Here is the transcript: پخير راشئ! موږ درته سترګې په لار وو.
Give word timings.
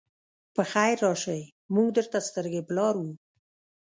پخير 0.55 0.95
راشئ! 1.05 1.39
موږ 1.73 1.87
درته 1.97 2.19
سترګې 2.27 2.61
په 2.67 2.73
لار 2.77 2.95
وو. 2.99 3.11